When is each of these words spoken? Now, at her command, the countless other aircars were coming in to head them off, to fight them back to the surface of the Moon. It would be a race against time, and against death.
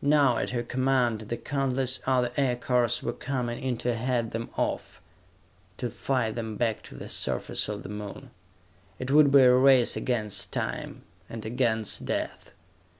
Now, 0.00 0.38
at 0.38 0.50
her 0.50 0.62
command, 0.62 1.22
the 1.22 1.36
countless 1.36 1.98
other 2.06 2.30
aircars 2.36 3.02
were 3.02 3.12
coming 3.12 3.60
in 3.60 3.76
to 3.78 3.96
head 3.96 4.30
them 4.30 4.48
off, 4.56 5.02
to 5.78 5.90
fight 5.90 6.36
them 6.36 6.56
back 6.56 6.84
to 6.84 6.94
the 6.94 7.08
surface 7.08 7.68
of 7.68 7.82
the 7.82 7.88
Moon. 7.88 8.30
It 9.00 9.10
would 9.10 9.32
be 9.32 9.40
a 9.40 9.52
race 9.52 9.96
against 9.96 10.52
time, 10.52 11.02
and 11.28 11.44
against 11.44 12.04
death. 12.04 12.52